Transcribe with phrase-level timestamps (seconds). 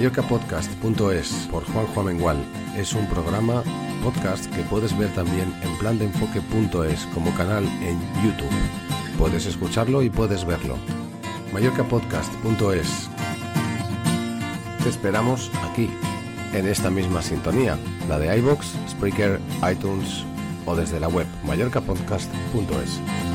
[0.00, 2.38] Mallorcapodcast.es por Juanjo Amengual
[2.74, 3.62] es un programa
[4.02, 8.48] podcast que puedes ver también en plandeenfoque.es como canal en YouTube.
[9.18, 10.78] Puedes escucharlo y puedes verlo.
[11.52, 13.10] Mallorcapodcast.es
[14.82, 15.90] Te esperamos aquí,
[16.54, 17.76] en esta misma sintonía,
[18.08, 19.38] la de iBox, Spreaker,
[19.70, 20.24] iTunes
[20.64, 23.29] o desde la web mallorcapodcast.es.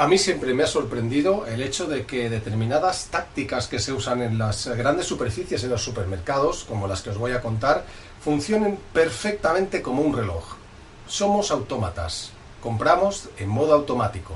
[0.00, 4.22] A mí siempre me ha sorprendido el hecho de que determinadas tácticas que se usan
[4.22, 7.84] en las grandes superficies en los supermercados, como las que os voy a contar,
[8.24, 10.56] funcionen perfectamente como un reloj.
[11.06, 12.30] Somos autómatas,
[12.62, 14.32] compramos en modo automático.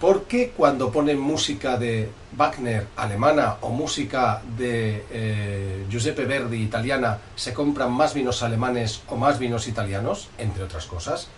[0.00, 7.18] ¿Por qué cuando ponen música de Wagner alemana o música de eh, Giuseppe Verdi italiana
[7.36, 11.28] se compran más vinos alemanes o más vinos italianos, entre otras cosas?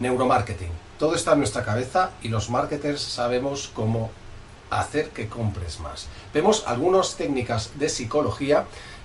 [0.00, 0.85] Neuromarketing.
[0.98, 4.10] Todo está en nuestra cabeza y los marketers sabemos cómo
[4.70, 6.06] hacer que compres más.
[6.32, 8.64] Vemos algunas técnicas de psicología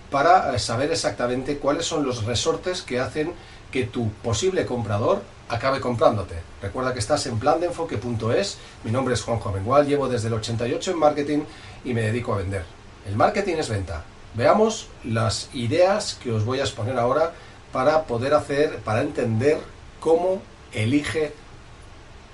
[0.09, 3.33] para eh, saber exactamente cuáles son los resortes que hacen
[3.71, 6.35] que tu posible comprador acabe comprándote.
[6.61, 8.57] Recuerda que estás en plandeenfoque.es.
[8.83, 11.39] Mi nombre es Juan Jovengual, llevo desde el 88 en marketing
[11.83, 12.63] y me dedico a vender.
[13.05, 14.03] El marketing es venta.
[14.33, 17.33] Veamos las ideas que os voy a exponer ahora
[17.73, 19.59] para poder hacer, para entender
[19.99, 20.41] cómo
[20.73, 21.33] elige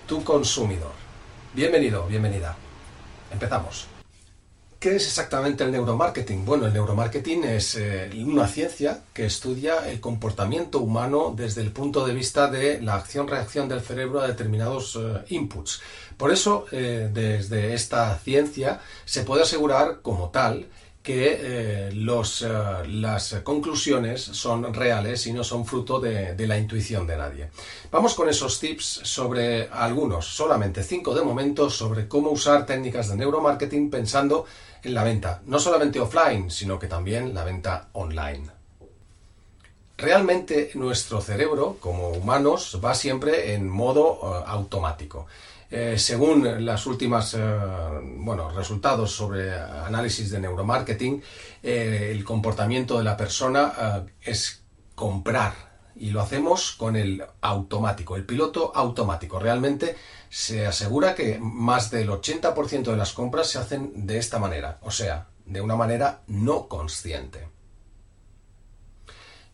[0.08, 0.94] tu consumidor.
[1.54, 2.56] Bienvenido, bienvenida.
[3.32, 3.88] Empezamos.
[4.80, 6.46] ¿Qué es exactamente el neuromarketing?
[6.46, 12.06] Bueno, el neuromarketing es eh, una ciencia que estudia el comportamiento humano desde el punto
[12.06, 15.82] de vista de la acción-reacción del cerebro a determinados eh, inputs.
[16.16, 20.68] Por eso, eh, desde esta ciencia se puede asegurar como tal
[21.08, 27.16] que eh, eh, las conclusiones son reales y no son fruto de, la intuición de
[27.16, 27.50] nadie.
[27.90, 33.16] Vamos con esos tips sobre algunos, solamente cinco de momento, sobre cómo usar técnicas de
[33.16, 34.44] neuromarketing pensando
[34.84, 38.50] en la venta, no solamente offline, sino que también la venta online.
[39.96, 45.26] Realmente nuestro cerebro, como humanos, va siempre en modo uh, automático.
[45.70, 47.40] Eh, según las últimas eh,
[48.20, 51.22] bueno, resultados sobre análisis de neuromarketing,
[51.62, 54.64] eh, el comportamiento de la persona es
[54.96, 55.54] comprar
[55.96, 59.40] y lo hacemos con el automático, el piloto automático.
[59.40, 59.96] Realmente
[60.30, 64.92] se asegura que más del 80% de las compras se hacen de esta manera, o
[64.92, 67.57] sea, de una manera no consciente.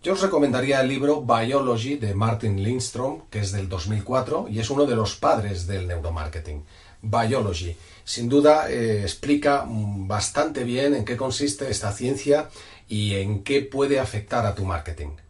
[0.04, 4.70] Yo os recomendaría el libro Biology de Martin Lindstrom, que es del 2004 y es
[4.70, 6.62] uno de los padres del neuromarketing.
[7.02, 7.74] Biology.
[8.04, 12.50] Sin duda eh, explica bastante bien en qué consiste esta ciencia
[12.90, 15.23] y en qué puede afectar a tu marketing.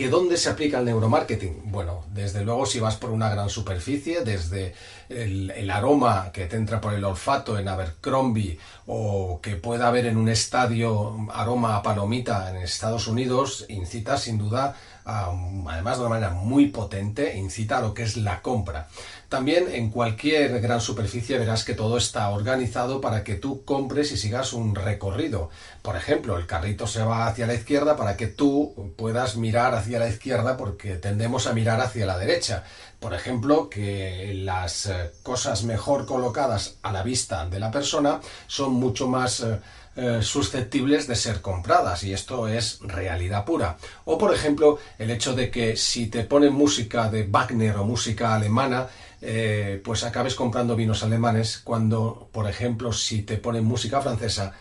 [0.00, 1.70] ¿Que dónde se aplica el neuromarketing?
[1.70, 4.74] Bueno, desde luego si vas por una gran superficie, desde
[5.10, 10.16] el, aroma que te entra por el olfato en Abercrombie o que pueda haber en
[10.16, 14.74] un estadio aroma a palomita en Estados Unidos, incita sin duda,
[15.04, 18.88] además de una manera muy potente, incita a lo que es la compra.
[19.30, 24.16] También en cualquier gran superficie verás que todo está organizado para que tú compres y
[24.16, 25.50] sigas un recorrido.
[25.82, 30.00] Por ejemplo, el carrito se va hacia la izquierda para que tú puedas mirar hacia
[30.00, 32.64] la izquierda porque tendemos a mirar hacia la derecha.
[32.98, 34.90] Por ejemplo, que las
[35.22, 39.46] cosas mejor colocadas a la vista de la persona son mucho más
[39.96, 43.76] eh, susceptibles de ser compradas y esto es realidad pura.
[44.06, 48.34] O por ejemplo, el hecho de que si te ponen música de Wagner o música
[48.34, 48.88] alemana,
[49.22, 54.54] eh, pues acabes comprando vinos alemanes cuando, por ejemplo, si te ponen música francesa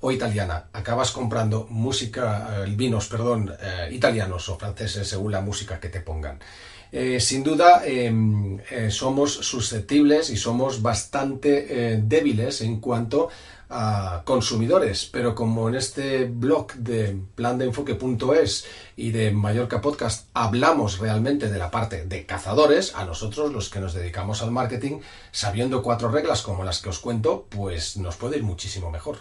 [0.00, 5.78] o italiana, acabas comprando música, eh, vinos, perdón, eh, italianos o franceses según la música
[5.78, 6.38] que te pongan.
[7.18, 8.58] Sin duda em,
[8.88, 13.28] somos susceptibles y somos bastante débiles en cuanto
[13.68, 18.66] a consumidores, pero como en este blog de plandeenfoque.es
[18.96, 23.80] y de Mallorca Podcast hablamos realmente de la parte de cazadores, a nosotros los que
[23.80, 25.00] nos dedicamos al marketing,
[25.32, 29.18] sabiendo cuatro reglas como las que os cuento, pues nos puede ir muchísimo mejor.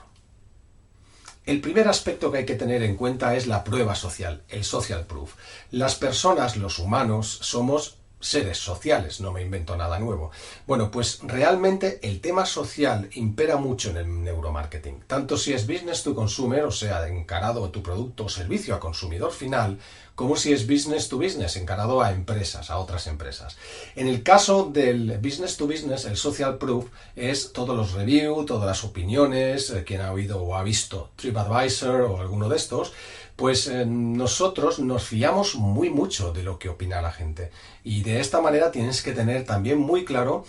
[1.45, 5.06] El primer aspecto que hay que tener en cuenta es la prueba social, el social
[5.06, 5.36] proof.
[5.69, 10.31] Las personas, los humanos, somos seres sociales, no me invento nada nuevo.
[10.66, 16.04] Bueno, pues realmente el tema social impera mucho en el neuromarketing, tanto si es business
[16.04, 19.77] to consumer, o sea, encarado tu producto o servicio a consumidor final,
[20.16, 23.57] como si es business to business, encarado a empresas, a otras empresas.
[23.95, 28.66] En el caso del business to business, el social proof es todos los reviews, todas
[28.66, 32.94] las opiniones, eh, quien ha oído o ha visto TripAdvisor o alguno de estos,
[33.36, 37.52] pues eh, nosotros nos fiamos muy mucho de lo que opina la gente.
[37.84, 40.46] Y de esta manera tienes que tener también muy claro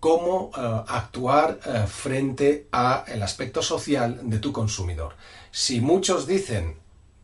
[0.00, 5.14] cómo eh, actuar eh, frente al aspecto social de tu consumidor.
[5.50, 6.76] Si muchos dicen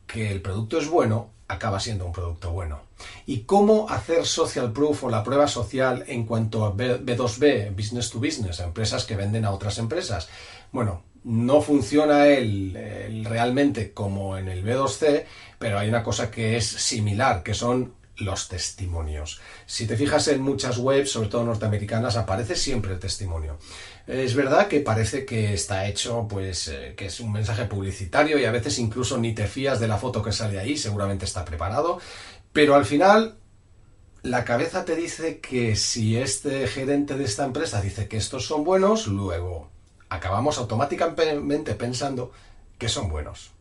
[0.07, 2.81] que el producto es bueno, acaba siendo un producto bueno.
[3.25, 8.19] ¿Y cómo hacer social proof o la prueba social en cuanto a B2B, business to
[8.19, 10.29] business, empresas que venden a otras empresas?
[10.73, 15.25] Bueno, no funciona él, realmente como en el B2C,
[15.59, 19.41] pero hay una cosa que es similar, que son los testimonios.
[19.67, 23.59] Si te fijas en muchas webs, sobre todo norteamericanas, aparece siempre el testimonio.
[24.07, 28.45] Es verdad que parece que está hecho, pues, eh, que es un mensaje publicitario y
[28.45, 31.99] a veces incluso ni te fías de la foto que sale ahí, seguramente está preparado,
[32.53, 33.37] pero al final
[34.23, 38.63] la cabeza te dice que si este gerente de esta empresa dice que estos son
[38.63, 39.76] buenos, luego
[40.17, 42.33] acabamos automáticamente pensando
[42.79, 43.57] que son buenos.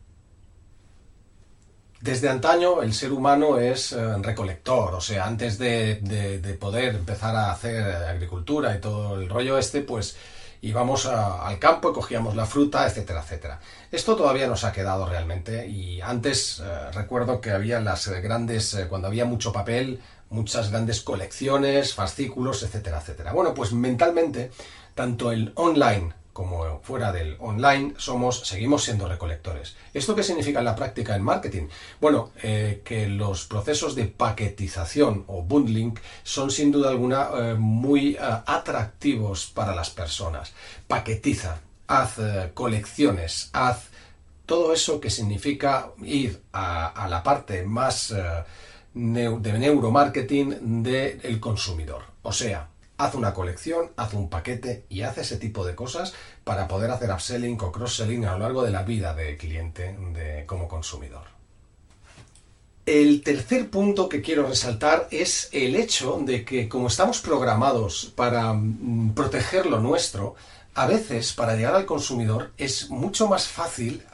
[2.00, 7.50] Desde antaño el ser humano es eh, recolector, o sea, antes de, poder empezar a
[7.50, 10.16] hacer agricultura y todo el rollo este, pues
[10.60, 13.60] íbamos al campo y cogíamos la fruta, etcétera, etcétera.
[13.90, 18.88] Esto todavía nos ha quedado realmente y antes eh, recuerdo que había las grandes, eh,
[18.88, 23.32] cuando había mucho papel, muchas grandes colecciones, fascículos, etcétera, etcétera.
[23.32, 24.50] Bueno, pues mentalmente,
[24.94, 29.74] tanto el online como fuera del online, somos, seguimos siendo recolectores.
[29.94, 31.68] ¿Esto qué significa en la práctica en marketing?
[31.98, 35.94] Bueno, eh, que los procesos de paquetización o bundling
[36.24, 40.52] son sin duda alguna eh, muy eh, atractivos para las personas.
[40.86, 42.16] Paquetiza, haz
[42.52, 43.84] colecciones, haz
[44.44, 48.12] todo eso que significa ir a, la parte más
[48.92, 52.02] de neuromarketing del consumidor.
[52.20, 52.68] O sea,
[52.98, 56.14] haz una colección, haz un paquete y haz ese tipo de cosas
[56.44, 60.44] para poder hacer upselling o cross-selling a lo largo de la vida del cliente de,
[60.46, 61.36] como consumidor.
[62.86, 68.52] El tercer punto que quiero resaltar es el hecho de que como estamos programados para
[68.52, 70.36] mm, proteger lo nuestro,
[70.74, 74.04] a veces para llegar al consumidor es mucho más fácil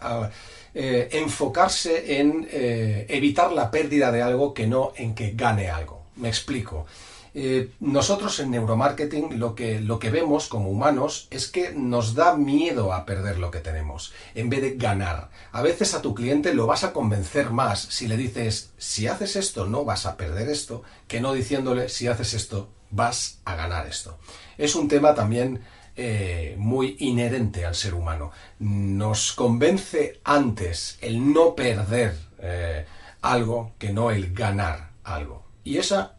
[0.75, 6.07] eh, enfocarse en eh, evitar la pérdida de algo que no en que gane algo.
[6.17, 6.87] Me explico.
[7.35, 12.37] Eh, nosotros en neuromarketing lo que, lo que vemos como humanos es que nos da
[12.37, 15.31] miedo a perder lo que tenemos, en vez de ganar.
[15.51, 19.37] A veces a tu cliente lo vas a convencer más si le dices, si haces
[19.37, 23.87] esto no vas a perder esto, que no diciéndole, si haces esto vas a ganar
[23.87, 24.19] esto.
[24.59, 25.63] Es un tema también
[25.97, 28.31] eh, muy inherente al ser humano.
[28.59, 32.87] Nos convence antes el no perder eh,
[33.23, 35.45] algo que no el ganar algo.
[35.65, 36.17] Y esa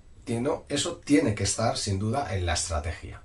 [0.70, 3.22] eso tiene que estar sin duda en la estrategia.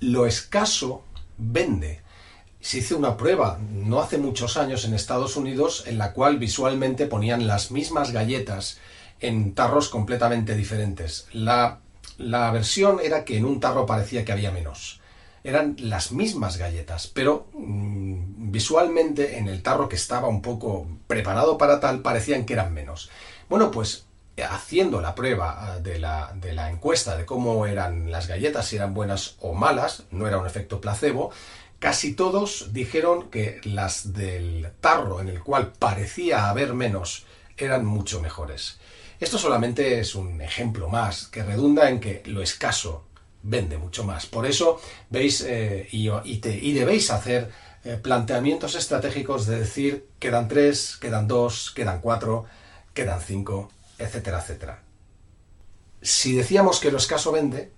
[0.00, 1.04] Lo escaso
[1.36, 2.00] vende.
[2.60, 7.06] Se hizo una prueba no hace muchos años en Estados Unidos en la cual visualmente
[7.06, 8.78] ponían las mismas galletas
[9.20, 11.26] en tarros completamente diferentes.
[11.32, 11.80] La,
[12.18, 15.00] la versión era que en un tarro parecía que había menos.
[15.42, 21.56] Eran las mismas galletas, pero mm, visualmente en el tarro que estaba un poco preparado
[21.56, 23.10] para tal parecían que eran menos.
[23.48, 24.06] Bueno, pues
[24.44, 29.36] haciendo la prueba ah, de la, encuesta de cómo eran las galletas, si eran buenas
[29.40, 31.30] o malas, no era un efecto placebo,
[31.78, 38.20] casi todos dijeron que las del tarro en el cual parecía haber menos eran mucho
[38.20, 38.78] mejores.
[39.18, 43.04] Esto solamente es un ejemplo más que redunda en que lo escaso
[43.42, 44.26] vende mucho más.
[44.26, 44.80] Por eso
[45.10, 47.50] veis eh, y, y, debéis hacer
[47.84, 52.46] eh, planteamientos estratégicos de decir quedan tres, quedan dos, quedan cuatro,
[52.94, 53.70] quedan cinco
[54.00, 54.82] etcétera, etcétera.
[56.02, 57.72] Si decíamos que lo escaso vende,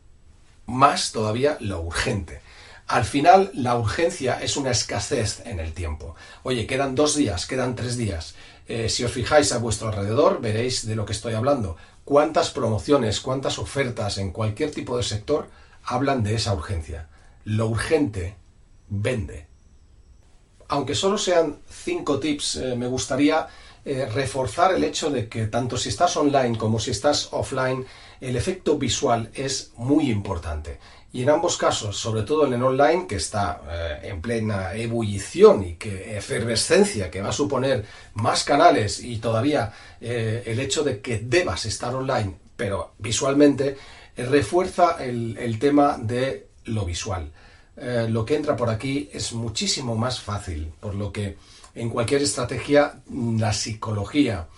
[0.67, 2.41] más todavía lo urgente.
[2.87, 6.15] Al final, la urgencia es una escasez en el tiempo.
[6.43, 8.35] Oye, quedan dos días, quedan tres días.
[8.69, 11.77] Eh, si os fijáis a vuestro alrededor, veréis de lo que estoy hablando.
[12.05, 15.49] cuántas promociones, cuántas ofertas en cualquier tipo de sector
[15.85, 17.09] hablan de esa urgencia.
[17.45, 18.37] Lo urgente
[18.89, 19.47] vende.
[20.69, 23.47] Aunque solo sean cinco tips, eh, me gustaría
[23.85, 27.85] eh, reforzar el hecho de que tanto si estás online como si estás offline,
[28.21, 30.79] el efecto visual es muy importante.
[31.13, 35.65] Y en ambos casos, sobre todo en el online, que está eh, en plena ebullición
[35.65, 37.85] y que efervescencia, que va a suponer
[38.15, 43.77] más canales y todavía eh, el hecho de que debas estar online, pero visualmente,
[44.17, 47.33] refuerza el, el, tema de lo visual.
[48.09, 51.37] lo que entra por aquí es muchísimo más fácil, por lo que
[51.75, 54.49] en cualquier estrategia, la psicología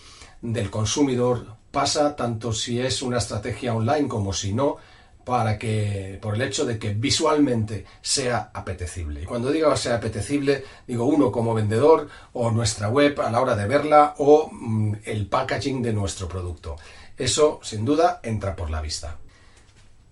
[0.42, 4.76] del consumidor pasa tanto si es una estrategia online como si no,
[5.24, 9.22] para que, por el hecho de que visualmente sea apetecible.
[9.22, 13.56] Y cuando digo sea apetecible, digo uno como vendedor o nuestra web a la hora
[13.56, 16.76] de verla o mm, el packaging de nuestro producto.
[17.16, 19.16] Eso, sin duda, entra por la vista.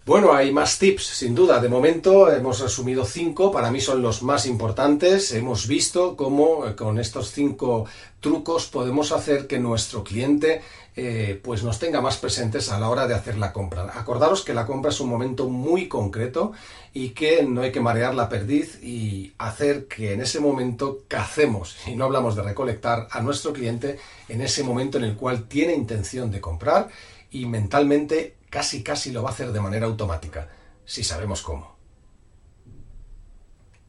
[0.05, 1.61] Bueno, hay más tips, sin duda.
[1.61, 5.31] De momento hemos resumido cinco, para mí son los más importantes.
[5.31, 7.87] Hemos visto cómo eh, con estos cinco
[8.19, 10.61] trucos podemos hacer que nuestro cliente
[10.97, 13.93] eh, pues nos tenga más presentes a la hora de hacer la compra.
[13.95, 16.51] Acordaros que la compra es un momento muy concreto
[16.93, 21.77] y que no hay que marear la perdiz y hacer que en ese momento cacemos,
[21.87, 25.75] y no hablamos de recolectar, a nuestro cliente en ese momento en el cual tiene
[25.75, 26.89] intención de comprar
[27.31, 30.47] y mentalmente casi casi lo va a hacer de manera automática,
[30.85, 31.75] si sabemos cómo.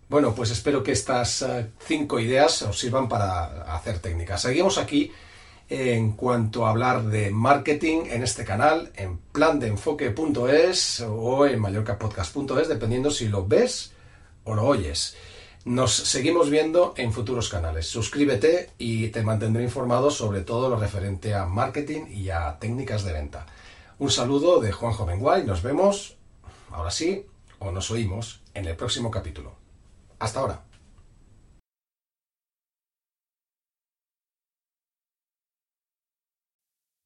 [0.07, 4.41] Bueno, pues espero que estas eh, cinco ideas os sirvan para hacer técnicas.
[4.41, 5.11] Seguimos aquí
[5.67, 13.11] en cuanto a hablar de marketing en este canal, en plandeenfoque.es o en mallorcapodcast.es, dependiendo
[13.11, 13.91] si lo ves
[14.45, 15.17] o lo oyes.
[15.65, 17.87] Nos seguimos viendo en futuros canales.
[17.87, 23.11] Suscríbete y te mantendré informado sobre todo lo referente a marketing y a técnicas de
[23.11, 23.45] venta.
[23.99, 25.45] Un saludo de Juan Jovenguay.
[25.45, 26.17] Nos vemos,
[26.71, 27.25] ahora sí,
[27.59, 29.55] o nos oímos en el próximo capítulo.
[30.19, 30.63] Hasta ahora.